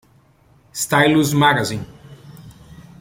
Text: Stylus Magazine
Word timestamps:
Stylus 0.73 1.31
Magazine 1.35 1.85